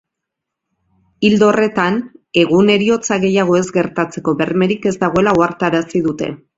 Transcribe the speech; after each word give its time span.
Ildo 1.29 1.49
horretan, 1.49 2.01
egun 2.45 2.73
heriotza 2.77 3.21
gehiago 3.27 3.61
ez 3.63 3.65
gertatzeko 3.79 4.37
bermerik 4.45 4.93
ez 4.95 4.99
dagoela 5.07 5.41
ohartarazi 5.41 6.09
dute. 6.13 6.37